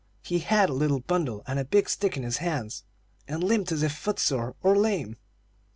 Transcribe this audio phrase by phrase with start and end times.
[0.23, 2.85] He had a little bundle and a big stick in his hands,
[3.27, 5.15] and limped as if foot sore or lame.